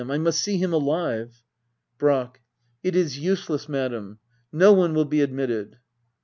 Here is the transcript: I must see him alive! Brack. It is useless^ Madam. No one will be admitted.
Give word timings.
I 0.09 0.17
must 0.17 0.41
see 0.41 0.57
him 0.57 0.73
alive! 0.73 1.43
Brack. 1.99 2.41
It 2.81 2.95
is 2.95 3.19
useless^ 3.19 3.69
Madam. 3.69 4.17
No 4.51 4.73
one 4.73 4.95
will 4.95 5.05
be 5.05 5.21
admitted. 5.21 5.77